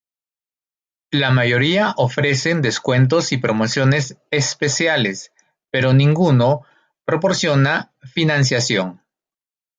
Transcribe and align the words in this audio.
La 1.11 1.29
mayoría 1.29 1.93
ofrecen 1.95 2.63
descuentos 2.63 3.31
y 3.33 3.37
promociones 3.37 4.17
especiales, 4.31 5.31
pero 5.69 5.93
ninguno 5.93 6.61
proporciona 7.05 7.93
financiación. 8.01 8.99